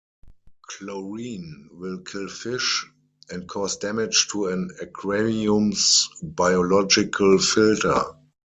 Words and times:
Chlorine 0.63 1.69
will 1.73 1.99
kill 1.99 2.27
fish, 2.27 2.87
and 3.29 3.47
cause 3.47 3.77
damage 3.77 4.29
to 4.31 4.47
an 4.47 4.71
aquarium's 4.81 6.09
biological 6.23 7.37
filter. 7.37 8.03